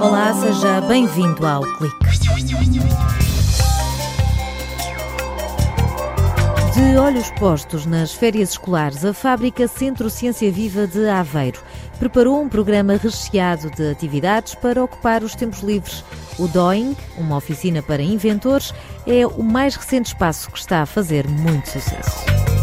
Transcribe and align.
Olá, 0.00 0.32
seja 0.32 0.80
bem-vindo 0.88 1.46
ao 1.46 1.60
Clique. 1.76 1.96
De 6.72 6.96
olhos 6.96 7.30
postos 7.32 7.84
nas 7.84 8.14
férias 8.14 8.52
escolares, 8.52 9.04
a 9.04 9.12
fábrica 9.12 9.68
Centro 9.68 10.08
Ciência 10.08 10.50
Viva 10.50 10.86
de 10.86 11.06
Aveiro 11.06 11.60
preparou 11.98 12.40
um 12.40 12.48
programa 12.48 12.96
recheado 12.96 13.70
de 13.70 13.90
atividades 13.90 14.54
para 14.54 14.82
ocupar 14.82 15.22
os 15.22 15.34
tempos 15.34 15.60
livres. 15.60 16.02
O 16.38 16.48
Doing, 16.48 16.96
uma 17.18 17.36
oficina 17.36 17.82
para 17.82 18.02
inventores, 18.02 18.72
é 19.06 19.26
o 19.26 19.42
mais 19.42 19.76
recente 19.76 20.06
espaço 20.06 20.50
que 20.50 20.58
está 20.58 20.80
a 20.80 20.86
fazer 20.86 21.28
muito 21.28 21.68
sucesso. 21.68 22.53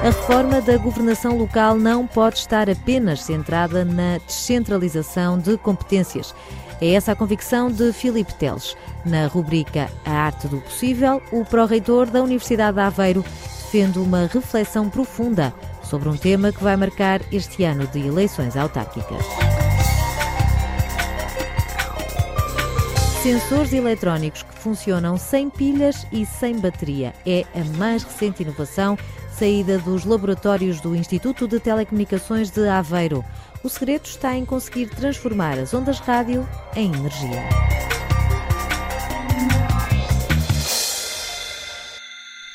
A 0.00 0.04
reforma 0.04 0.62
da 0.62 0.78
governação 0.78 1.36
local 1.36 1.76
não 1.76 2.06
pode 2.06 2.38
estar 2.38 2.70
apenas 2.70 3.22
centrada 3.22 3.84
na 3.84 4.16
descentralização 4.26 5.38
de 5.38 5.58
competências. 5.58 6.34
É 6.80 6.92
essa 6.94 7.12
a 7.12 7.14
convicção 7.14 7.70
de 7.70 7.92
Filipe 7.92 8.32
Teles. 8.32 8.74
Na 9.04 9.26
rubrica 9.26 9.90
A 10.06 10.10
Arte 10.10 10.48
do 10.48 10.56
Possível, 10.62 11.20
o 11.30 11.44
pró-reitor 11.44 12.06
da 12.06 12.22
Universidade 12.22 12.76
de 12.76 12.80
Aveiro 12.80 13.22
defende 13.22 13.98
uma 13.98 14.26
reflexão 14.26 14.88
profunda 14.88 15.52
sobre 15.82 16.08
um 16.08 16.16
tema 16.16 16.50
que 16.50 16.64
vai 16.64 16.76
marcar 16.76 17.20
este 17.30 17.64
ano 17.64 17.86
de 17.86 17.98
eleições 17.98 18.56
autárquicas. 18.56 19.22
Sensores 23.22 23.74
eletrónicos 23.74 24.42
que 24.44 24.54
funcionam 24.54 25.18
sem 25.18 25.50
pilhas 25.50 26.06
e 26.10 26.24
sem 26.24 26.58
bateria 26.58 27.12
é 27.26 27.44
a 27.54 27.62
mais 27.76 28.02
recente 28.02 28.42
inovação 28.42 28.96
saída 29.40 29.78
dos 29.78 30.04
laboratórios 30.04 30.82
do 30.82 30.94
Instituto 30.94 31.48
de 31.48 31.58
Telecomunicações 31.58 32.50
de 32.50 32.68
Aveiro. 32.68 33.24
O 33.64 33.70
segredo 33.70 34.04
está 34.04 34.36
em 34.36 34.44
conseguir 34.44 34.90
transformar 34.90 35.58
as 35.58 35.72
ondas 35.72 35.98
rádio 35.98 36.46
em 36.76 36.92
energia. 36.92 37.42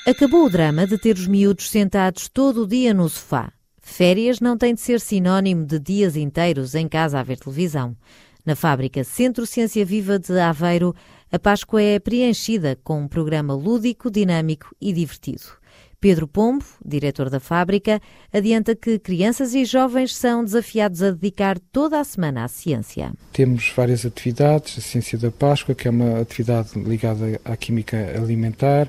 Acabou 0.05 0.45
o 0.45 0.49
drama 0.51 0.85
de 0.85 0.99
ter 0.99 1.15
os 1.15 1.25
miúdos 1.25 1.71
sentados 1.71 2.29
todo 2.29 2.61
o 2.61 2.67
dia 2.67 2.93
no 2.93 3.09
sofá. 3.09 3.51
Férias 3.81 4.39
não 4.39 4.55
tem 4.55 4.75
de 4.75 4.81
ser 4.81 4.99
sinónimo 4.99 5.65
de 5.65 5.79
dias 5.79 6.15
inteiros 6.15 6.75
em 6.75 6.87
casa 6.87 7.19
a 7.19 7.23
ver 7.23 7.39
televisão. 7.39 7.97
Na 8.45 8.55
fábrica 8.55 9.03
Centro 9.03 9.47
Ciência 9.47 9.83
Viva 9.83 10.19
de 10.19 10.39
Aveiro, 10.39 10.93
a 11.31 11.39
Páscoa 11.39 11.81
é 11.81 11.97
preenchida 11.97 12.77
com 12.83 13.01
um 13.01 13.07
programa 13.07 13.55
lúdico, 13.55 14.11
dinâmico 14.11 14.75
e 14.79 14.93
divertido. 14.93 15.64
Pedro 15.99 16.27
Pombo, 16.27 16.63
diretor 16.85 17.29
da 17.29 17.39
fábrica, 17.39 18.01
adianta 18.31 18.75
que 18.75 18.99
crianças 18.99 19.53
e 19.53 19.65
jovens 19.65 20.15
são 20.15 20.43
desafiados 20.43 21.01
a 21.01 21.11
dedicar 21.11 21.57
toda 21.71 21.99
a 21.99 22.03
semana 22.03 22.43
à 22.43 22.47
ciência. 22.47 23.11
Temos 23.33 23.71
várias 23.75 24.05
atividades, 24.05 24.77
a 24.77 24.81
Ciência 24.81 25.17
da 25.17 25.31
Páscoa, 25.31 25.75
que 25.75 25.87
é 25.87 25.91
uma 25.91 26.19
atividade 26.19 26.69
ligada 26.75 27.39
à 27.43 27.57
química 27.57 27.97
alimentar, 28.15 28.87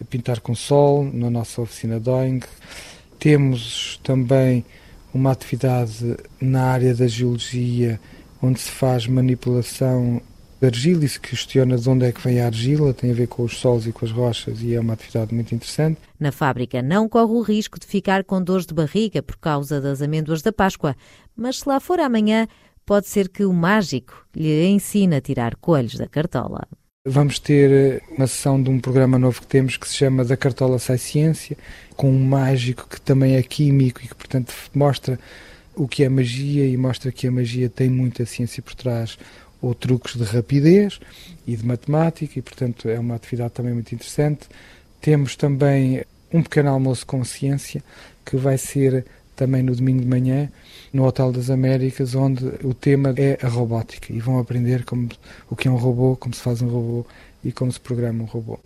a 0.00 0.04
pintar 0.04 0.40
com 0.40 0.54
sol, 0.54 1.04
na 1.04 1.30
nossa 1.30 1.60
oficina 1.60 2.00
Doing. 2.00 2.40
Temos 3.18 4.00
também 4.02 4.64
uma 5.12 5.32
atividade 5.32 6.16
na 6.40 6.64
área 6.64 6.94
da 6.94 7.06
geologia, 7.06 8.00
onde 8.42 8.60
se 8.60 8.70
faz 8.70 9.06
manipulação 9.06 10.22
argila 10.66 11.04
e 11.04 11.08
se 11.08 11.18
questiona 11.18 11.76
de 11.76 11.88
onde 11.88 12.06
é 12.06 12.12
que 12.12 12.20
vem 12.20 12.40
a 12.40 12.46
argila, 12.46 12.92
tem 12.92 13.10
a 13.10 13.14
ver 13.14 13.26
com 13.26 13.42
os 13.42 13.58
solos 13.58 13.86
e 13.86 13.92
com 13.92 14.04
as 14.04 14.12
rochas 14.12 14.62
e 14.62 14.74
é 14.74 14.80
uma 14.80 14.92
atividade 14.92 15.34
muito 15.34 15.54
interessante. 15.54 15.98
Na 16.18 16.30
fábrica 16.30 16.82
não 16.82 17.08
corre 17.08 17.32
o 17.32 17.42
risco 17.42 17.78
de 17.78 17.86
ficar 17.86 18.24
com 18.24 18.42
dores 18.42 18.66
de 18.66 18.74
barriga 18.74 19.22
por 19.22 19.36
causa 19.38 19.80
das 19.80 20.02
amêndoas 20.02 20.42
da 20.42 20.52
Páscoa, 20.52 20.94
mas 21.34 21.60
se 21.60 21.68
lá 21.68 21.80
for 21.80 21.98
amanhã, 21.98 22.46
pode 22.84 23.06
ser 23.06 23.28
que 23.28 23.44
o 23.44 23.52
mágico 23.52 24.26
lhe 24.34 24.66
ensine 24.66 25.16
a 25.16 25.20
tirar 25.20 25.56
coelhos 25.56 25.94
da 25.94 26.06
cartola. 26.06 26.66
Vamos 27.06 27.38
ter 27.38 27.70
eh, 27.70 28.00
uma 28.14 28.26
sessão 28.26 28.62
de 28.62 28.68
um 28.68 28.78
programa 28.78 29.18
novo 29.18 29.40
que 29.40 29.46
temos 29.46 29.78
que 29.78 29.88
se 29.88 29.94
chama 29.94 30.22
Da 30.22 30.36
Cartola 30.36 30.78
Sai 30.78 30.98
Ciência, 30.98 31.56
com 31.96 32.10
um 32.10 32.22
mágico 32.22 32.86
que 32.86 33.00
também 33.00 33.36
é 33.36 33.42
químico 33.42 34.02
e 34.04 34.08
que, 34.08 34.14
portanto, 34.14 34.52
mostra 34.74 35.18
o 35.74 35.88
que 35.88 36.04
é 36.04 36.08
magia 36.10 36.66
e 36.66 36.76
mostra 36.76 37.10
que 37.10 37.26
a 37.26 37.30
magia 37.30 37.70
tem 37.70 37.88
muita 37.88 38.26
ciência 38.26 38.62
por 38.62 38.74
trás 38.74 39.16
ou 39.60 39.74
truques 39.74 40.16
de 40.16 40.24
rapidez 40.24 41.00
e 41.46 41.56
de 41.56 41.66
matemática 41.66 42.38
e, 42.38 42.42
portanto, 42.42 42.88
é 42.88 42.98
uma 42.98 43.14
atividade 43.14 43.52
também 43.52 43.74
muito 43.74 43.94
interessante. 43.94 44.48
Temos 45.00 45.36
também 45.36 46.02
um 46.32 46.42
pequeno 46.42 46.70
almoço 46.70 47.06
com 47.06 47.24
ciência 47.24 47.82
que 48.24 48.36
vai 48.36 48.56
ser 48.56 49.04
também 49.34 49.62
no 49.62 49.74
domingo 49.74 50.02
de 50.02 50.06
manhã 50.06 50.50
no 50.92 51.04
Hotel 51.04 51.32
das 51.32 51.48
Américas, 51.50 52.14
onde 52.14 52.44
o 52.62 52.74
tema 52.74 53.14
é 53.16 53.38
a 53.42 53.48
robótica 53.48 54.12
e 54.12 54.20
vão 54.20 54.38
aprender 54.38 54.84
como, 54.84 55.08
o 55.48 55.56
que 55.56 55.68
é 55.68 55.70
um 55.70 55.76
robô, 55.76 56.16
como 56.16 56.34
se 56.34 56.40
faz 56.40 56.60
um 56.60 56.68
robô 56.68 57.06
e 57.42 57.50
como 57.50 57.72
se 57.72 57.80
programa 57.80 58.22
um 58.22 58.26
robô. 58.26 58.58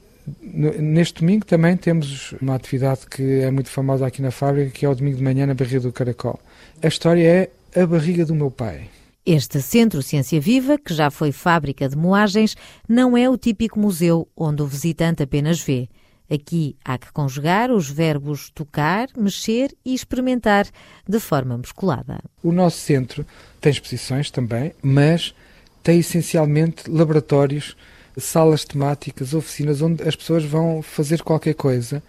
Neste 0.42 1.20
domingo 1.20 1.44
também 1.44 1.76
temos 1.76 2.32
uma 2.40 2.54
atividade 2.54 3.06
que 3.06 3.40
é 3.40 3.50
muito 3.50 3.68
famosa 3.68 4.06
aqui 4.06 4.22
na 4.22 4.30
fábrica, 4.30 4.70
que 4.70 4.86
é 4.86 4.88
o 4.88 4.94
domingo 4.94 5.18
de 5.18 5.22
manhã 5.22 5.46
na 5.46 5.54
Barriga 5.54 5.80
do 5.80 5.92
Caracol. 5.92 6.40
A 6.82 6.88
história 6.88 7.50
é 7.74 7.80
a 7.80 7.86
barriga 7.86 8.24
do 8.24 8.34
meu 8.34 8.50
pai. 8.50 8.88
Este 9.26 9.62
Centro 9.62 10.02
Ciência 10.02 10.38
Viva, 10.38 10.76
que 10.76 10.92
já 10.92 11.10
foi 11.10 11.32
fábrica 11.32 11.88
de 11.88 11.96
moagens, 11.96 12.54
não 12.86 13.16
é 13.16 13.26
o 13.26 13.38
típico 13.38 13.80
museu 13.80 14.28
onde 14.36 14.60
o 14.60 14.66
visitante 14.66 15.22
apenas 15.22 15.58
vê. 15.58 15.88
Aqui 16.30 16.76
há 16.84 16.98
que 16.98 17.10
conjugar 17.10 17.70
os 17.70 17.88
verbos 17.88 18.50
tocar, 18.54 19.08
mexer 19.16 19.74
e 19.82 19.94
experimentar 19.94 20.66
de 21.08 21.18
forma 21.18 21.56
musculada. 21.56 22.20
O 22.42 22.52
nosso 22.52 22.76
centro 22.76 23.24
tem 23.62 23.72
exposições 23.72 24.30
também, 24.30 24.74
mas 24.82 25.34
tem 25.82 26.00
essencialmente 26.00 26.90
laboratórios, 26.90 27.74
salas 28.18 28.62
temáticas, 28.62 29.32
oficinas 29.32 29.80
onde 29.80 30.06
as 30.06 30.14
pessoas 30.14 30.44
vão 30.44 30.82
fazer 30.82 31.22
qualquer 31.22 31.54
coisa 31.54 32.02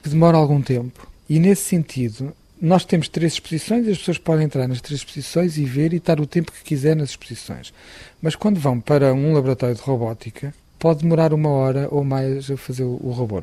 que 0.00 0.08
demora 0.08 0.36
algum 0.36 0.62
tempo. 0.62 1.08
E 1.28 1.40
nesse 1.40 1.62
sentido, 1.62 2.32
nós 2.62 2.84
temos 2.84 3.08
três 3.08 3.32
exposições 3.32 3.88
e 3.88 3.90
as 3.90 3.98
pessoas 3.98 4.18
podem 4.18 4.44
entrar 4.44 4.68
nas 4.68 4.80
três 4.80 5.00
exposições 5.00 5.58
e 5.58 5.64
ver 5.64 5.92
e 5.92 5.96
estar 5.96 6.20
o 6.20 6.26
tempo 6.26 6.52
que 6.52 6.62
quiser 6.62 6.94
nas 6.94 7.10
exposições. 7.10 7.74
Mas 8.22 8.36
quando 8.36 8.60
vão 8.60 8.80
para 8.80 9.12
um 9.12 9.32
laboratório 9.32 9.74
de 9.74 9.82
robótica, 9.82 10.54
pode 10.78 11.02
demorar 11.02 11.34
uma 11.34 11.48
hora 11.48 11.88
ou 11.90 12.04
mais 12.04 12.48
a 12.48 12.56
fazer 12.56 12.84
o 12.84 13.10
robô. 13.10 13.42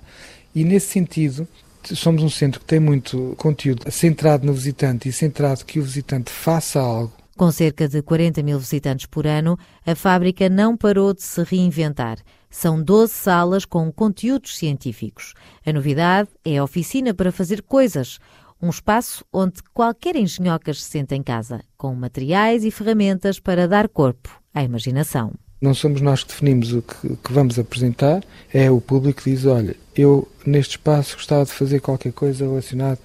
E 0.56 0.64
nesse 0.64 0.88
sentido, 0.88 1.46
somos 1.84 2.24
um 2.24 2.30
centro 2.30 2.62
que 2.62 2.66
tem 2.66 2.80
muito 2.80 3.36
conteúdo 3.38 3.92
centrado 3.92 4.46
no 4.46 4.54
visitante 4.54 5.10
e 5.10 5.12
centrado 5.12 5.66
que 5.66 5.80
o 5.80 5.84
visitante 5.84 6.32
faça 6.32 6.80
algo. 6.80 7.12
Com 7.36 7.52
cerca 7.52 7.88
de 7.88 8.02
40 8.02 8.42
mil 8.42 8.60
visitantes 8.60 9.06
por 9.06 9.26
ano, 9.26 9.58
a 9.86 9.96
fábrica 9.96 10.50
não 10.50 10.76
parou 10.76 11.14
de 11.14 11.24
se 11.24 11.42
reinventar. 11.44 12.20
São 12.50 12.82
12 12.82 13.14
salas 13.14 13.64
com 13.64 13.92
conteúdos 13.92 14.58
científicos. 14.58 15.34
A 15.66 15.72
novidade 15.72 16.28
é 16.44 16.58
a 16.58 16.64
oficina 16.64 17.14
para 17.14 17.32
fazer 17.32 17.62
coisas. 17.62 18.20
Um 18.62 18.70
espaço 18.70 19.24
onde 19.32 19.64
qualquer 19.74 20.18
engenhoca 20.18 20.74
se 20.74 20.82
sente 20.82 21.16
em 21.16 21.24
casa, 21.24 21.62
com 21.78 21.96
materiais 21.96 22.66
e 22.66 22.72
ferramentas 22.72 23.40
para 23.40 23.68
dar 23.68 23.88
corpo 23.88 24.30
à 24.54 24.62
imaginação. 24.62 25.32
Não 25.62 25.74
somos 25.74 26.02
nós 26.02 26.24
que 26.24 26.30
definimos 26.30 26.74
o 26.74 26.82
que, 26.82 27.16
que, 27.16 27.34
vamos 27.34 27.58
apresentar, 27.58 28.22
é 28.54 28.70
o 28.70 28.82
público 28.82 29.22
que 29.22 29.32
diz: 29.32 29.46
olha, 29.46 29.76
eu 29.96 30.28
neste 30.46 30.72
espaço 30.72 31.16
gostava 31.16 31.46
de 31.46 31.52
fazer 31.52 31.80
qualquer 31.80 32.12
coisa 32.12 32.46
relacionada 32.46 33.00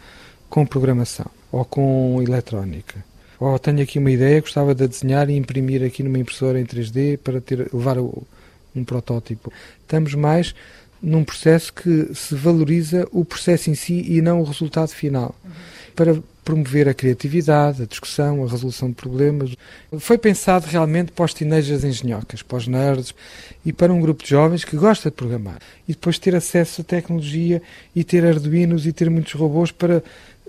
com 0.49 0.67
programação 0.67 1.27
ou 1.53 1.65
com 1.65 2.21
eletrónica. 2.21 3.05
Ou 3.39 3.59
tenho 3.59 3.83
aqui 3.83 3.99
uma 3.99 4.11
ideia, 4.11 4.41
gostava 4.41 4.75
de 4.75 4.87
desenhar 4.89 5.29
e 5.29 5.37
imprimir 5.37 5.85
aqui 5.85 6.03
numa 6.03 6.19
impressora 6.19 6.61
em 6.61 6.65
3D 6.65 7.19
para 7.19 7.41
ter, 7.41 7.69
levar 7.73 7.99
um 7.99 8.85
protótipo. 8.85 9.53
Estamos 9.81 10.15
mais 10.15 10.55
num 11.05 11.23
processo 11.23 11.73
que 11.73 12.15
se 12.15 12.35
valoriza 12.35 13.07
o 13.13 13.25
processo 13.25 13.71
em 13.71 13.75
si 13.75 14.05
e 14.09 14.23
não 14.23 14.41
o 14.41 14.45
resultado 14.45 14.89
final. 14.89 15.35
Uhum. 15.45 15.51
Para 15.95 16.23
promover 16.45 16.89
a 16.89 16.95
criatividade, 16.95 17.83
a 17.83 17.87
discussão, 17.87 18.45
a 18.45 18.49
resolução 18.49 18.89
de 18.89 18.95
problemas. 18.95 19.55
Foi 19.99 20.19
pensado 20.19 20.67
realmente 20.67 21.11
para 21.13 21.25
os 21.25 21.33
teenagers 21.33 21.85
engenhocas, 21.85 22.43
para 22.43 22.59
os 22.59 22.67
nerds 22.67 23.15
e 23.65 23.73
para 23.73 23.93
um 23.93 24.01
grupo 24.01 24.23
de 24.23 24.31
jovens 24.31 24.65
que 24.65 24.77
gosta 24.77 25.11
de 25.11 25.17
programar. 25.17 25.59
E 25.89 25.93
depois 25.93 26.19
ter 26.19 26.35
acesso 26.35 26.83
à 26.83 26.85
tecnologia 26.85 27.63
e 27.95 28.05
ter 28.05 28.27
arduinos 28.27 28.87
e 28.87 28.93
ter 28.93 29.09
muitos 29.09 29.33
robôs 29.33 29.71
para 29.71 30.03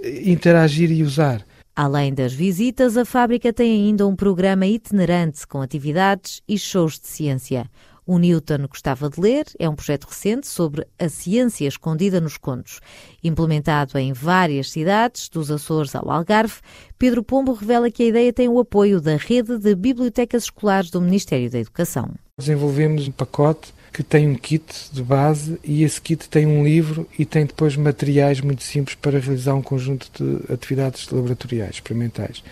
interagir 0.03 0.91
e 0.91 1.01
usar. 1.01 1.45
Além 1.75 2.13
das 2.13 2.33
visitas, 2.33 2.95
a 2.95 3.03
fábrica 3.03 3.51
tem 3.51 3.87
ainda 3.87 4.07
um 4.07 4.15
programa 4.15 4.65
itinerante 4.65 5.45
com 5.45 5.61
atividades 5.61 6.41
e 6.47 6.57
shows 6.57 6.99
de 6.99 7.07
ciência. 7.07 7.69
O 8.07 8.19
Newton 8.19 8.67
gostava 8.69 9.09
de 9.09 9.19
ler 9.19 9.45
é 9.57 9.67
um 9.67 9.73
projeto 9.73 10.05
recente 10.05 10.45
sobre 10.45 10.85
a 10.99 11.09
ciência 11.09 11.67
escondida 11.67 12.21
nos 12.21 12.37
contos. 12.37 12.79
Implementado 13.23 13.97
em 13.97 14.13
várias 14.13 14.69
cidades, 14.69 15.27
dos 15.27 15.49
Açores 15.49 15.95
ao 15.95 16.11
Algarve, 16.11 16.59
Pedro 16.99 17.23
Pombo 17.23 17.53
revela 17.53 17.89
que 17.89 18.03
a 18.03 18.07
ideia 18.07 18.31
tem 18.31 18.47
o 18.47 18.59
apoio 18.59 19.01
da 19.01 19.17
rede 19.17 19.57
de 19.57 19.73
bibliotecas 19.73 20.43
escolares 20.43 20.91
do 20.91 21.01
Ministério 21.01 21.49
da 21.49 21.57
Educação. 21.57 22.11
Desenvolvemos 22.37 23.07
um 23.07 23.11
pacote 23.11 23.73
que 23.91 24.03
tem 24.03 24.27
um 24.29 24.35
kit 24.35 24.89
de 24.91 25.01
base 25.01 25.57
e 25.63 25.83
esse 25.83 25.99
kit 25.99 26.29
tem 26.29 26.45
um 26.45 26.63
livro 26.63 27.07
e 27.17 27.25
tem 27.25 27.45
depois 27.45 27.75
materiais 27.75 28.39
muito 28.39 28.61
simples 28.61 28.95
para 28.95 29.17
realizar 29.17 29.55
um 29.55 29.63
conjunto 29.63 30.11
de 30.13 30.53
atividades 30.53 31.09
laboratoriais, 31.09 31.75
experimentais. 31.75 32.43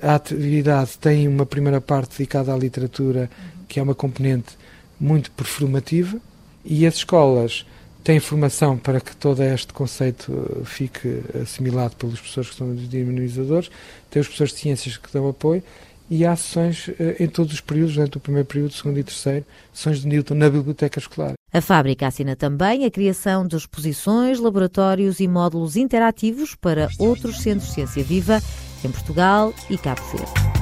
A 0.00 0.14
atividade 0.14 0.96
tem 0.98 1.26
uma 1.26 1.46
primeira 1.46 1.80
parte 1.80 2.18
dedicada 2.18 2.54
à 2.54 2.56
literatura, 2.56 3.28
que 3.66 3.80
é 3.80 3.82
uma 3.82 3.94
componente 3.94 4.56
muito 4.98 5.30
performativa, 5.30 6.18
e 6.64 6.86
as 6.86 6.94
escolas 6.96 7.66
têm 8.02 8.20
formação 8.20 8.76
para 8.76 9.00
que 9.00 9.16
todo 9.16 9.42
este 9.42 9.72
conceito 9.72 10.32
eh, 10.32 10.64
fique 10.64 11.22
assimilado 11.42 11.96
pelos 11.96 12.20
professores 12.20 12.50
que 12.50 12.56
são 12.56 12.74
dinamizadores, 12.74 13.70
tem 14.10 14.20
os 14.20 14.26
professores 14.26 14.52
de 14.52 14.60
ciências 14.60 14.96
que 14.96 15.12
dão 15.12 15.28
apoio, 15.28 15.62
e 16.10 16.24
há 16.24 16.36
sessões 16.36 16.90
eh, 17.00 17.16
em 17.20 17.26
todos 17.26 17.54
os 17.54 17.60
períodos, 17.60 17.94
durante 17.94 18.18
o 18.18 18.20
primeiro 18.20 18.46
período, 18.46 18.74
segundo 18.74 18.98
e 18.98 19.04
terceiro, 19.04 19.44
sessões 19.72 20.00
de 20.00 20.08
Newton 20.08 20.34
na 20.34 20.50
biblioteca 20.50 20.98
escolar. 20.98 21.32
A 21.52 21.60
fábrica 21.60 22.06
assina 22.06 22.36
também 22.36 22.84
a 22.84 22.90
criação 22.90 23.46
de 23.46 23.56
exposições, 23.56 24.38
laboratórios 24.38 25.20
e 25.20 25.28
módulos 25.28 25.76
interativos 25.76 26.54
para 26.54 26.88
outros 26.98 27.38
centros 27.40 27.68
de 27.68 27.74
ciência 27.74 28.04
viva 28.04 28.42
em 28.84 28.90
Portugal 28.90 29.54
e 29.70 29.78
Cabo 29.78 30.02
Verde. 30.12 30.53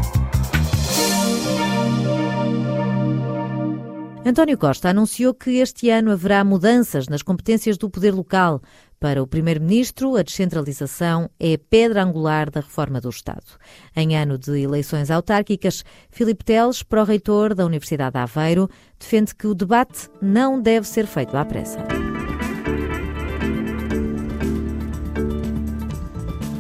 António 4.25 4.57
Costa 4.57 4.91
anunciou 4.91 5.35
que 5.35 5.59
este 5.59 5.91
ano 5.91 6.13
haverá 6.13 6.45
mudanças 6.45 7.09
nas 7.09 7.23
competências 7.23 7.77
do 7.77 7.91
poder 7.91 8.15
local. 8.15 8.63
Para 9.01 9.21
o 9.21 9.27
Primeiro-Ministro, 9.27 10.15
a 10.15 10.23
descentralização 10.23 11.29
é 11.41 11.55
a 11.55 11.59
pedra 11.59 12.05
angular 12.05 12.49
da 12.49 12.61
reforma 12.61 13.01
do 13.01 13.09
Estado. 13.09 13.59
Em 13.97 14.17
ano 14.17 14.39
de 14.39 14.61
eleições 14.61 15.11
autárquicas, 15.11 15.85
Filipe 16.09 16.45
Teles, 16.45 16.85
pró-reitor 16.85 17.53
da 17.53 17.67
Universidade 17.67 18.13
de 18.13 18.19
Aveiro, 18.21 18.71
defende 18.97 19.35
que 19.35 19.49
o 19.49 19.57
debate 19.57 20.09
não 20.21 20.63
deve 20.63 20.87
ser 20.87 21.09
feito 21.09 21.37
à 21.37 21.45
pressa. 21.45 21.81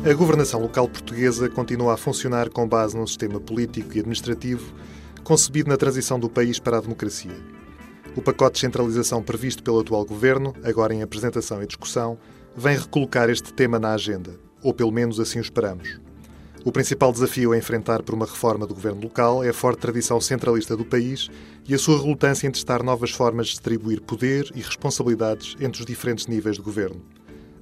A 0.04 0.14
governação 0.14 0.60
local 0.60 0.88
portuguesa 0.88 1.48
continua 1.48 1.94
a 1.94 1.96
funcionar 1.96 2.50
com 2.50 2.66
base 2.66 2.96
num 2.96 3.06
sistema 3.06 3.38
político 3.38 3.96
e 3.96 4.00
administrativo 4.00 4.74
concebido 5.22 5.68
na 5.68 5.76
transição 5.76 6.18
do 6.18 6.28
país 6.28 6.58
para 6.58 6.78
a 6.78 6.80
democracia. 6.80 7.51
O 8.14 8.20
pacote 8.20 8.54
de 8.54 8.60
centralização 8.60 9.22
previsto 9.22 9.62
pelo 9.62 9.80
atual 9.80 10.04
governo, 10.04 10.54
agora 10.62 10.92
em 10.92 11.02
apresentação 11.02 11.62
e 11.62 11.66
discussão, 11.66 12.18
vem 12.54 12.76
recolocar 12.76 13.30
este 13.30 13.54
tema 13.54 13.78
na 13.78 13.94
agenda, 13.94 14.38
ou 14.62 14.74
pelo 14.74 14.92
menos 14.92 15.18
assim 15.18 15.38
o 15.38 15.42
esperamos. 15.42 15.98
O 16.62 16.70
principal 16.70 17.10
desafio 17.10 17.52
a 17.52 17.56
enfrentar 17.56 18.02
por 18.02 18.14
uma 18.14 18.26
reforma 18.26 18.66
do 18.66 18.74
governo 18.74 19.00
local 19.00 19.42
é 19.42 19.48
a 19.48 19.54
forte 19.54 19.80
tradição 19.80 20.20
centralista 20.20 20.76
do 20.76 20.84
país 20.84 21.30
e 21.66 21.74
a 21.74 21.78
sua 21.78 21.98
relutância 21.98 22.46
em 22.46 22.50
testar 22.50 22.82
novas 22.82 23.10
formas 23.10 23.46
de 23.46 23.52
distribuir 23.52 24.02
poder 24.02 24.48
e 24.54 24.60
responsabilidades 24.60 25.56
entre 25.58 25.80
os 25.80 25.86
diferentes 25.86 26.26
níveis 26.26 26.56
de 26.56 26.62
governo. 26.62 27.02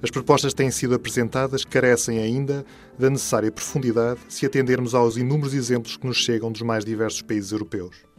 As 0.03 0.11
propostas 0.11 0.51
que 0.51 0.57
têm 0.57 0.69
sido 0.69 0.93
apresentadas 0.93 1.63
carecem 1.63 2.19
ainda 2.19 2.65
da 2.99 3.09
necessária 3.09 3.51
profundidade 3.51 4.19
se 4.27 4.45
atendermos 4.45 4.93
aos 4.93 5.15
inúmeros 5.15 5.53
exemplos 5.53 5.95
que 5.95 6.05
nos 6.05 6.17
chegam 6.17 6.51
dos 6.51 6.61
mais 6.61 6.83
diversos 6.83 7.21
países 7.21 7.53
europeus. 7.53 8.10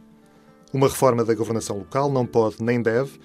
Uma 0.73 0.87
reforma 0.87 1.23
da 1.23 1.35
governação 1.35 1.77
local 1.77 2.11
não 2.11 2.25
pode 2.25 2.55
nem 2.59 2.81
deve 2.81 3.19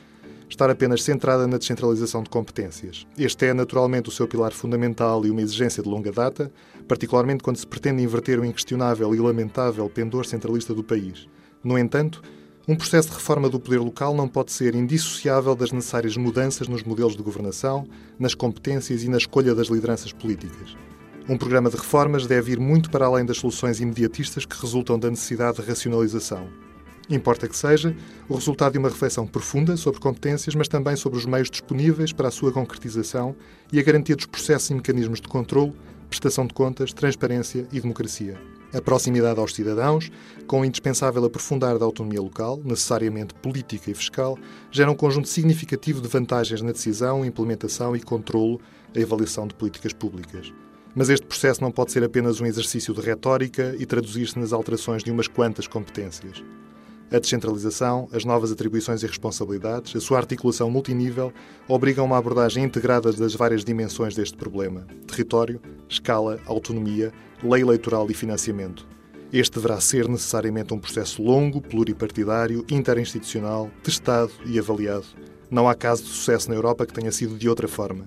estar 0.51 0.69
apenas 0.69 1.03
centrada 1.03 1.47
na 1.47 1.57
descentralização 1.57 2.23
de 2.23 2.29
competências. 2.29 3.07
Este 3.17 3.47
é 3.47 3.55
naturalmente 3.55 4.11
o 4.11 4.13
seu 4.13 4.29
pilar 4.29 4.53
fundamental 4.53 5.25
e 5.25 5.31
uma 5.31 5.41
exigência 5.41 5.83
de 5.83 5.89
longa 5.89 6.13
data, 6.13 6.53
particularmente 6.87 7.43
quando 7.43 7.57
se 7.57 7.67
pretende 7.67 8.03
inverter 8.03 8.39
o 8.39 8.45
inquestionável 8.45 9.15
e 9.15 9.19
lamentável 9.19 9.89
pendor 9.89 10.27
centralista 10.27 10.75
do 10.75 10.85
país. 10.85 11.27
No 11.65 11.79
entanto, 11.79 12.23
um 12.67 12.77
processo 12.77 13.09
de 13.09 13.15
reforma 13.15 13.49
do 13.49 13.59
poder 13.59 13.79
local 13.79 14.15
não 14.15 14.29
pode 14.29 14.53
ser 14.53 14.75
indissociável 14.75 15.55
das 15.55 15.73
necessárias 15.73 16.19
mudanças 16.19 16.69
nos 16.69 16.83
modelos 16.83 17.17
de 17.17 17.23
governação, 17.23 17.89
nas 18.19 18.35
competências 18.35 19.03
e 19.03 19.09
na 19.09 19.17
escolha 19.17 19.55
das 19.55 19.69
lideranças 19.69 20.13
políticas. 20.13 20.77
Um 21.27 21.39
programa 21.39 21.71
de 21.71 21.77
reformas 21.77 22.27
deve 22.27 22.53
ir 22.53 22.61
muito 22.61 22.91
para 22.91 23.07
além 23.07 23.25
das 23.25 23.39
soluções 23.39 23.81
imediatistas 23.81 24.45
que 24.45 24.61
resultam 24.61 24.99
da 24.99 25.09
necessidade 25.09 25.63
de 25.63 25.67
racionalização. 25.67 26.68
Importa 27.11 27.49
que 27.49 27.57
seja 27.57 27.97
o 28.29 28.35
resultado 28.35 28.73
de 28.73 28.79
uma 28.79 28.91
reflexão 28.91 29.27
profunda 29.27 29.77
sobre 29.79 29.99
competências, 29.99 30.55
mas 30.55 30.69
também 30.69 30.95
sobre 30.95 31.19
os 31.19 31.25
meios 31.25 31.51
disponíveis 31.51 32.13
para 32.13 32.29
a 32.29 32.31
sua 32.31 32.53
concretização 32.53 33.35
e 33.73 33.81
a 33.81 33.83
garantia 33.83 34.15
dos 34.15 34.27
processos 34.27 34.69
e 34.69 34.75
mecanismos 34.75 35.21
de 35.21 35.29
controle, 35.29 35.73
prestação 36.11 36.47
de 36.47 36.53
contas, 36.53 36.93
transparência 36.93 37.67
e 37.73 37.81
democracia. 37.81 38.39
A 38.75 38.83
proximidade 38.83 39.41
aos 39.41 39.55
cidadãos, 39.55 40.11
com 40.47 40.61
o 40.61 40.65
indispensável 40.65 41.25
aprofundar 41.25 41.79
da 41.79 41.87
autonomia 41.87 42.21
local, 42.21 42.61
necessariamente 42.63 43.33
política 43.35 43.91
e 43.91 43.95
fiscal, 43.95 44.37
gera 44.71 44.91
um 44.91 44.95
conjunto 44.95 45.29
significativo 45.29 46.03
de 46.03 46.09
vantagens 46.09 46.61
na 46.61 46.73
decisão, 46.73 47.25
implementação 47.25 47.97
e 47.97 48.03
controlo 48.03 48.61
a 48.95 49.01
avaliação 49.01 49.47
de 49.47 49.55
políticas 49.55 49.95
públicas. 49.95 50.53
Mas 50.95 51.09
este 51.09 51.27
processo 51.27 51.63
não 51.63 51.71
pode 51.71 51.93
ser 51.93 52.05
apenas 52.05 52.43
um 52.43 52.47
exercício 52.47 52.93
de 52.93 53.01
retórica 53.01 53.75
e 53.79 53.87
traduzir-se 53.87 54.39
nas 54.39 54.53
alterações 54.53 55.03
de 55.03 55.11
umas 55.11 55.29
quantas 55.29 55.67
competências. 55.67 56.45
A 57.11 57.19
descentralização, 57.19 58.07
as 58.13 58.27
novas 58.27 58.53
atribuições 58.53 59.03
e 59.03 59.07
responsabilidades, 59.07 59.97
a 59.97 60.01
sua 60.01 60.19
articulação 60.19 60.71
multinível 60.71 61.33
obrigam 61.67 62.05
uma 62.05 62.19
abordagem 62.19 62.63
integrada 62.63 63.11
das 63.11 63.35
várias 63.35 63.65
dimensões 63.65 64.15
deste 64.15 64.37
problema: 64.37 64.87
território, 65.07 65.59
escala, 65.89 66.39
autonomia, 66.45 67.11
lei 67.43 67.63
eleitoral 67.63 68.11
e 68.11 68.15
financiamento. 68.15 68.87
Este 69.33 69.55
deverá 69.55 69.81
ser 69.81 70.07
necessariamente 70.07 70.75
um 70.75 70.79
processo 70.79 71.23
longo, 71.23 71.63
pluripartidário, 71.63 72.65
interinstitucional, 72.71 73.71
testado 73.83 74.33
e 74.45 74.59
avaliado. 74.59 75.07
Não 75.51 75.67
há 75.67 75.75
caso 75.75 76.03
de 76.03 76.11
sucesso 76.11 76.51
na 76.51 76.57
Europa 76.57 76.85
que 76.85 76.93
tenha 76.93 77.11
sido 77.11 77.39
de 77.39 77.49
outra 77.49 77.69
forma. 77.69 78.07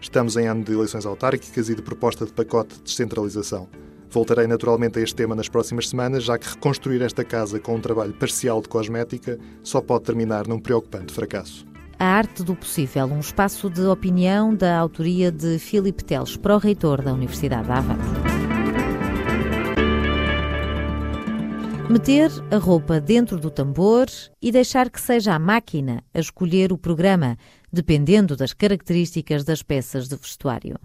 Estamos 0.00 0.38
em 0.38 0.46
ano 0.46 0.64
de 0.64 0.72
eleições 0.72 1.04
autárquicas 1.04 1.68
e 1.68 1.74
de 1.74 1.82
proposta 1.82 2.24
de 2.24 2.32
pacote 2.32 2.76
de 2.76 2.82
descentralização. 2.84 3.68
Voltarei 4.10 4.48
naturalmente 4.48 4.98
a 4.98 5.02
este 5.02 5.14
tema 5.14 5.36
nas 5.36 5.48
próximas 5.48 5.88
semanas, 5.88 6.24
já 6.24 6.36
que 6.36 6.48
reconstruir 6.48 7.00
esta 7.00 7.24
casa 7.24 7.60
com 7.60 7.76
um 7.76 7.80
trabalho 7.80 8.12
parcial 8.12 8.60
de 8.60 8.68
cosmética 8.68 9.38
só 9.62 9.80
pode 9.80 10.04
terminar 10.04 10.48
num 10.48 10.58
preocupante 10.58 11.12
fracasso. 11.12 11.64
A 11.96 12.06
Arte 12.06 12.42
do 12.42 12.56
Possível, 12.56 13.06
um 13.06 13.20
espaço 13.20 13.70
de 13.70 13.82
opinião 13.82 14.54
da 14.54 14.78
autoria 14.78 15.30
de 15.30 15.58
Filipe 15.58 16.02
Teles, 16.02 16.36
pró-reitor 16.36 17.02
da 17.02 17.12
Universidade 17.12 17.66
de 17.66 17.72
Aveiro. 17.72 18.40
Meter 21.90 22.30
a 22.52 22.56
roupa 22.56 23.00
dentro 23.00 23.36
do 23.36 23.50
tambor 23.50 24.06
e 24.40 24.50
deixar 24.50 24.88
que 24.88 25.00
seja 25.00 25.34
a 25.34 25.38
máquina 25.38 26.02
a 26.14 26.20
escolher 26.20 26.72
o 26.72 26.78
programa, 26.78 27.36
dependendo 27.72 28.36
das 28.36 28.52
características 28.52 29.44
das 29.44 29.62
peças 29.62 30.08
de 30.08 30.16
vestuário. 30.16 30.78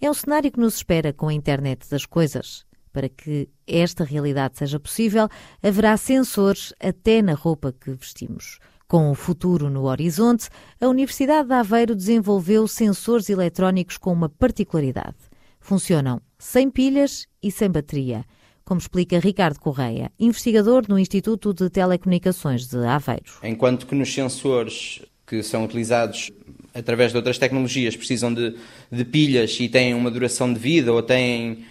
É 0.00 0.10
um 0.10 0.14
cenário 0.14 0.50
que 0.50 0.60
nos 0.60 0.76
espera 0.76 1.12
com 1.12 1.28
a 1.28 1.34
internet 1.34 1.88
das 1.90 2.06
coisas. 2.06 2.64
Para 2.92 3.08
que 3.08 3.48
esta 3.66 4.04
realidade 4.04 4.58
seja 4.58 4.78
possível, 4.78 5.28
haverá 5.62 5.96
sensores 5.96 6.74
até 6.78 7.22
na 7.22 7.34
roupa 7.34 7.72
que 7.72 7.90
vestimos. 7.92 8.58
Com 8.86 9.10
o 9.10 9.14
futuro 9.14 9.70
no 9.70 9.84
horizonte, 9.84 10.50
a 10.78 10.86
Universidade 10.86 11.48
de 11.48 11.54
Aveiro 11.54 11.96
desenvolveu 11.96 12.68
sensores 12.68 13.30
eletrónicos 13.30 13.96
com 13.96 14.12
uma 14.12 14.28
particularidade. 14.28 15.16
Funcionam 15.58 16.20
sem 16.38 16.70
pilhas 16.70 17.26
e 17.42 17.50
sem 17.50 17.70
bateria, 17.70 18.26
como 18.64 18.78
explica 18.78 19.18
Ricardo 19.18 19.58
Correia, 19.58 20.12
investigador 20.18 20.84
no 20.88 20.98
Instituto 20.98 21.54
de 21.54 21.70
Telecomunicações 21.70 22.66
de 22.66 22.84
Aveiro. 22.84 23.32
Enquanto 23.42 23.86
que 23.86 23.94
nos 23.94 24.12
sensores 24.12 25.00
que 25.26 25.42
são 25.42 25.64
utilizados 25.64 26.30
através 26.74 27.12
de 27.12 27.16
outras 27.16 27.38
tecnologias 27.38 27.96
precisam 27.96 28.34
de, 28.34 28.54
de 28.90 29.04
pilhas 29.04 29.58
e 29.58 29.68
têm 29.68 29.94
uma 29.94 30.10
duração 30.10 30.52
de 30.52 30.58
vida 30.58 30.92
ou 30.92 31.02
têm 31.02 31.64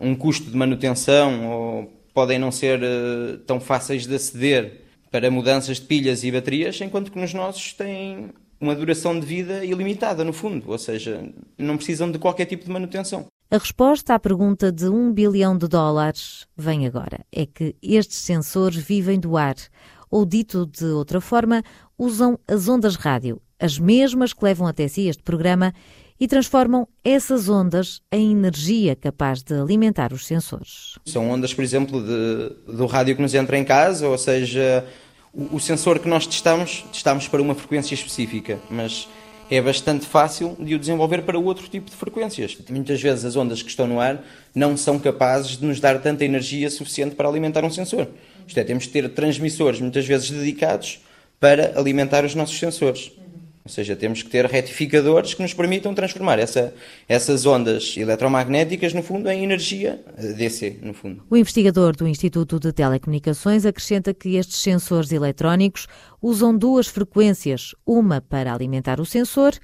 um 0.00 0.14
custo 0.14 0.50
de 0.50 0.56
manutenção 0.56 1.50
ou 1.50 1.96
podem 2.14 2.38
não 2.38 2.50
ser 2.50 2.80
uh, 2.82 3.36
tão 3.46 3.60
fáceis 3.60 4.06
de 4.06 4.14
aceder 4.14 4.80
para 5.10 5.30
mudanças 5.30 5.78
de 5.78 5.86
pilhas 5.86 6.24
e 6.24 6.32
baterias, 6.32 6.80
enquanto 6.80 7.12
que 7.12 7.18
nos 7.18 7.34
nossos 7.34 7.74
têm 7.74 8.30
uma 8.58 8.74
duração 8.74 9.18
de 9.18 9.26
vida 9.26 9.64
ilimitada, 9.64 10.24
no 10.24 10.32
fundo, 10.32 10.70
ou 10.70 10.78
seja, 10.78 11.22
não 11.58 11.76
precisam 11.76 12.10
de 12.10 12.18
qualquer 12.18 12.46
tipo 12.46 12.64
de 12.64 12.70
manutenção. 12.70 13.26
A 13.50 13.58
resposta 13.58 14.14
à 14.14 14.18
pergunta 14.18 14.72
de 14.72 14.88
um 14.88 15.12
bilhão 15.12 15.56
de 15.56 15.68
dólares 15.68 16.46
vem 16.56 16.86
agora. 16.86 17.20
É 17.30 17.46
que 17.46 17.76
estes 17.82 18.16
sensores 18.16 18.78
vivem 18.78 19.20
do 19.20 19.36
ar, 19.36 19.54
ou 20.10 20.24
dito 20.24 20.66
de 20.66 20.86
outra 20.86 21.20
forma, 21.20 21.62
usam 21.98 22.38
as 22.48 22.66
ondas 22.66 22.96
rádio, 22.96 23.40
as 23.60 23.78
mesmas 23.78 24.32
que 24.32 24.44
levam 24.44 24.66
até 24.66 24.88
si 24.88 25.06
este 25.06 25.22
programa 25.22 25.72
e 26.18 26.26
transformam 26.26 26.88
essas 27.04 27.48
ondas 27.48 28.00
em 28.10 28.32
energia 28.32 28.96
capaz 28.96 29.42
de 29.42 29.54
alimentar 29.54 30.12
os 30.12 30.26
sensores. 30.26 30.98
São 31.04 31.30
ondas, 31.30 31.52
por 31.52 31.62
exemplo, 31.62 32.02
de, 32.02 32.74
do 32.76 32.86
rádio 32.86 33.16
que 33.16 33.22
nos 33.22 33.34
entra 33.34 33.58
em 33.58 33.64
casa, 33.64 34.08
ou 34.08 34.18
seja, 34.18 34.84
o, 35.32 35.56
o 35.56 35.60
sensor 35.60 35.98
que 35.98 36.08
nós 36.08 36.26
testamos, 36.26 36.84
testamos 36.92 37.28
para 37.28 37.42
uma 37.42 37.54
frequência 37.54 37.94
específica, 37.94 38.58
mas 38.70 39.08
é 39.50 39.60
bastante 39.60 40.06
fácil 40.06 40.56
de 40.58 40.74
o 40.74 40.78
desenvolver 40.78 41.22
para 41.22 41.38
outro 41.38 41.68
tipo 41.68 41.90
de 41.90 41.96
frequências. 41.96 42.56
Muitas 42.68 43.00
vezes 43.00 43.24
as 43.24 43.36
ondas 43.36 43.62
que 43.62 43.70
estão 43.70 43.86
no 43.86 44.00
ar 44.00 44.24
não 44.54 44.76
são 44.76 44.98
capazes 44.98 45.58
de 45.58 45.64
nos 45.64 45.78
dar 45.78 46.00
tanta 46.00 46.24
energia 46.24 46.68
suficiente 46.68 47.14
para 47.14 47.28
alimentar 47.28 47.64
um 47.64 47.70
sensor. 47.70 48.08
Isto 48.46 48.58
é, 48.58 48.64
temos 48.64 48.86
que 48.86 48.92
ter 48.92 49.08
transmissores 49.10 49.80
muitas 49.80 50.06
vezes 50.06 50.30
dedicados 50.30 51.00
para 51.38 51.78
alimentar 51.78 52.24
os 52.24 52.34
nossos 52.34 52.58
sensores. 52.58 53.12
Ou 53.66 53.68
seja, 53.68 53.96
temos 53.96 54.22
que 54.22 54.30
ter 54.30 54.46
retificadores 54.46 55.34
que 55.34 55.42
nos 55.42 55.52
permitam 55.52 55.92
transformar 55.92 56.38
essa, 56.38 56.72
essas 57.08 57.44
ondas 57.46 57.96
eletromagnéticas, 57.96 58.94
no 58.94 59.02
fundo, 59.02 59.28
em 59.28 59.42
energia 59.42 60.00
DC, 60.36 60.78
no 60.82 60.94
fundo. 60.94 61.24
O 61.28 61.36
investigador 61.36 61.96
do 61.96 62.06
Instituto 62.06 62.60
de 62.60 62.72
Telecomunicações 62.72 63.66
acrescenta 63.66 64.14
que 64.14 64.36
estes 64.36 64.58
sensores 64.58 65.10
eletrónicos 65.10 65.88
usam 66.22 66.56
duas 66.56 66.86
frequências, 66.86 67.74
uma 67.84 68.20
para 68.20 68.54
alimentar 68.54 69.00
o 69.00 69.04
sensor, 69.04 69.54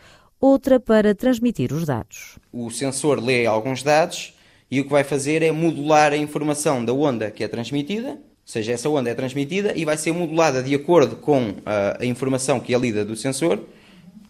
outra 0.40 0.80
para 0.80 1.14
transmitir 1.14 1.72
os 1.72 1.86
dados. 1.86 2.40
O 2.52 2.70
sensor 2.70 3.22
lê 3.22 3.46
alguns 3.46 3.84
dados 3.84 4.34
e 4.68 4.80
o 4.80 4.84
que 4.84 4.90
vai 4.90 5.04
fazer 5.04 5.42
é 5.42 5.52
modular 5.52 6.12
a 6.12 6.16
informação 6.16 6.84
da 6.84 6.92
onda 6.92 7.30
que 7.30 7.44
é 7.44 7.46
transmitida, 7.46 8.10
ou 8.10 8.18
seja, 8.44 8.72
essa 8.72 8.88
onda 8.88 9.08
é 9.08 9.14
transmitida 9.14 9.72
e 9.76 9.84
vai 9.84 9.96
ser 9.96 10.10
modulada 10.12 10.60
de 10.60 10.74
acordo 10.74 11.14
com 11.14 11.54
a, 11.64 12.02
a 12.02 12.04
informação 12.04 12.58
que 12.58 12.74
é 12.74 12.78
lida 12.78 13.04
do 13.04 13.14
sensor 13.14 13.60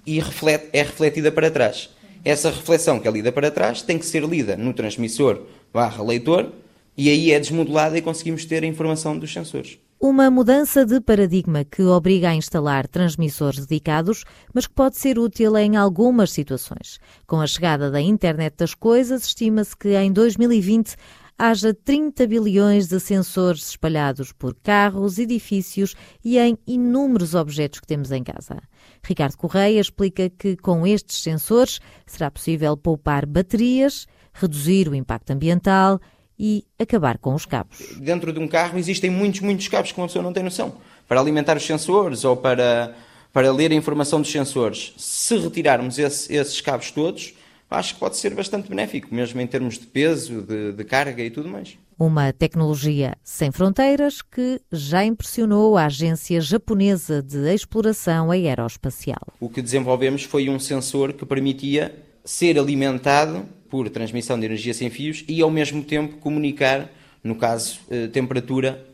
e 0.06 0.18
reflete, 0.21 0.68
é 0.73 0.82
refletida 0.82 1.30
para 1.30 1.50
trás. 1.50 1.90
Essa 2.25 2.50
reflexão 2.50 3.00
que 3.00 3.09
é 3.09 3.11
lida 3.11 3.32
para 3.32 3.50
trás 3.50 3.82
tem 3.82 3.99
que 3.99 4.06
ser 4.06 4.25
lida 4.25 4.56
no 4.56 4.73
transmissor 4.73 5.42
barra 5.73 6.02
leitor 6.04 6.52
e 6.97 7.09
aí 7.09 7.32
é 7.32 7.40
desmodulada 7.40 7.97
e 7.97 8.02
conseguimos 8.02 8.44
ter 8.44 8.62
a 8.62 8.66
informação 8.66 9.18
dos 9.18 9.32
sensores. 9.32 9.78
Uma 10.04 10.28
mudança 10.32 10.85
de 10.85 11.00
paradigma 11.00 11.64
que 11.64 11.80
obriga 11.82 12.30
a 12.30 12.35
instalar 12.35 12.88
transmissores 12.88 13.64
dedicados, 13.64 14.25
mas 14.52 14.66
que 14.66 14.75
pode 14.75 14.97
ser 14.97 15.16
útil 15.16 15.56
em 15.56 15.76
algumas 15.76 16.32
situações. 16.32 16.99
Com 17.25 17.40
a 17.40 17.47
chegada 17.47 17.88
da 17.88 18.00
internet 18.00 18.54
das 18.56 18.75
coisas, 18.75 19.25
estima-se 19.25 19.76
que 19.76 19.94
em 19.94 20.12
2020 20.12 20.97
haja 21.38 21.74
30 21.74 22.26
bilhões 22.26 22.88
de 22.88 23.00
sensores 23.00 23.70
espalhados 23.70 24.32
por 24.32 24.54
carros, 24.62 25.18
edifícios 25.18 25.94
e 26.24 26.38
em 26.38 26.56
inúmeros 26.66 27.34
objetos 27.34 27.80
que 27.80 27.86
temos 27.86 28.12
em 28.12 28.22
casa. 28.22 28.58
Ricardo 29.02 29.36
Correia 29.36 29.80
explica 29.80 30.30
que 30.30 30.56
com 30.56 30.86
estes 30.86 31.22
sensores 31.22 31.80
será 32.06 32.30
possível 32.30 32.76
poupar 32.76 33.26
baterias, 33.26 34.06
reduzir 34.32 34.88
o 34.88 34.94
impacto 34.94 35.30
ambiental 35.30 36.00
e 36.38 36.64
acabar 36.78 37.18
com 37.18 37.34
os 37.34 37.46
cabos. 37.46 37.78
Dentro 37.98 38.32
de 38.32 38.38
um 38.38 38.48
carro 38.48 38.78
existem 38.78 39.10
muitos, 39.10 39.40
muitos 39.40 39.68
cabos 39.68 39.92
que 39.92 40.00
uma 40.00 40.06
pessoa 40.06 40.22
não 40.22 40.32
tem 40.32 40.42
noção. 40.42 40.74
Para 41.06 41.20
alimentar 41.20 41.56
os 41.56 41.66
sensores 41.66 42.24
ou 42.24 42.36
para, 42.36 42.94
para 43.32 43.52
ler 43.52 43.70
a 43.70 43.74
informação 43.74 44.20
dos 44.20 44.30
sensores. 44.30 44.92
Se 44.96 45.36
retirarmos 45.36 45.98
esse, 45.98 46.34
esses 46.34 46.60
cabos 46.60 46.90
todos, 46.90 47.34
acho 47.72 47.94
que 47.94 48.00
pode 48.00 48.16
ser 48.16 48.34
bastante 48.34 48.68
benéfico, 48.68 49.14
mesmo 49.14 49.40
em 49.40 49.46
termos 49.46 49.78
de 49.78 49.86
peso, 49.86 50.42
de, 50.42 50.72
de 50.72 50.84
carga 50.84 51.22
e 51.22 51.30
tudo 51.30 51.48
mais. 51.48 51.76
Uma 51.98 52.32
tecnologia 52.32 53.16
sem 53.22 53.50
fronteiras 53.52 54.22
que 54.22 54.60
já 54.70 55.04
impressionou 55.04 55.76
a 55.76 55.86
Agência 55.86 56.40
Japonesa 56.40 57.22
de 57.22 57.52
Exploração 57.52 58.30
Aeroespacial. 58.30 59.20
O 59.40 59.48
que 59.48 59.62
desenvolvemos 59.62 60.24
foi 60.24 60.48
um 60.48 60.58
sensor 60.58 61.12
que 61.12 61.24
permitia 61.24 61.94
ser 62.24 62.58
alimentado 62.58 63.46
por 63.68 63.88
transmissão 63.88 64.38
de 64.38 64.44
energia 64.44 64.74
sem 64.74 64.90
fios 64.90 65.24
e, 65.26 65.40
ao 65.40 65.50
mesmo 65.50 65.82
tempo, 65.82 66.18
comunicar, 66.18 66.90
no 67.24 67.34
caso, 67.34 67.80
eh, 67.90 68.06
temperatura 68.08 68.84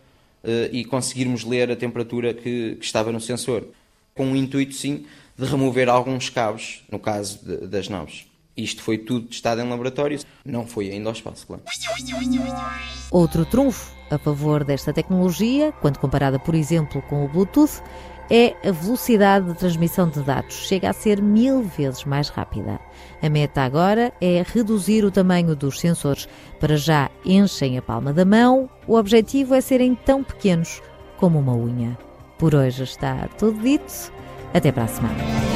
eh, 0.44 0.70
e 0.72 0.84
conseguirmos 0.84 1.44
ler 1.44 1.70
a 1.70 1.76
temperatura 1.76 2.32
que, 2.32 2.76
que, 2.76 2.84
estava 2.84 3.10
no 3.10 3.20
sensor. 3.20 3.66
Com 4.14 4.32
o 4.32 4.36
intuito, 4.36 4.74
sim, 4.74 5.04
de 5.36 5.44
remover 5.44 5.88
alguns 5.88 6.30
cabos, 6.30 6.84
no 6.90 6.98
caso 6.98 7.44
de, 7.44 7.66
das 7.66 7.88
naves. 7.88 8.27
Isto 8.58 8.82
foi 8.82 8.98
tudo 8.98 9.28
testado 9.28 9.60
em 9.60 9.68
laboratório, 9.68 10.18
não 10.44 10.66
foi 10.66 10.90
ainda 10.90 11.08
ao 11.08 11.12
espaço, 11.12 11.46
claro. 11.46 11.62
Outro 13.12 13.46
trunfo 13.46 13.96
a 14.10 14.18
favor 14.18 14.64
desta 14.64 14.92
tecnologia, 14.92 15.72
quando 15.80 15.98
comparada, 15.98 16.38
por 16.38 16.54
exemplo, 16.54 17.00
com 17.02 17.24
o 17.24 17.28
Bluetooth, 17.28 17.80
é 18.30 18.54
a 18.66 18.72
velocidade 18.72 19.46
de 19.46 19.54
transmissão 19.54 20.08
de 20.08 20.20
dados. 20.22 20.66
Chega 20.66 20.90
a 20.90 20.92
ser 20.92 21.22
mil 21.22 21.62
vezes 21.62 22.04
mais 22.04 22.28
rápida. 22.28 22.80
A 23.22 23.28
meta 23.28 23.62
agora 23.62 24.12
é 24.20 24.44
reduzir 24.46 25.04
o 25.04 25.10
tamanho 25.10 25.54
dos 25.54 25.80
sensores. 25.80 26.28
Para 26.58 26.76
já 26.76 27.10
enchem 27.24 27.78
a 27.78 27.82
palma 27.82 28.12
da 28.12 28.24
mão, 28.24 28.68
o 28.86 28.96
objetivo 28.96 29.54
é 29.54 29.60
serem 29.60 29.94
tão 29.94 30.22
pequenos 30.22 30.82
como 31.16 31.38
uma 31.38 31.54
unha. 31.54 31.96
Por 32.38 32.54
hoje 32.54 32.82
está 32.82 33.28
tudo 33.38 33.60
dito. 33.60 34.12
Até 34.52 34.72
para 34.72 34.84
a 34.84 34.88
semana. 34.88 35.47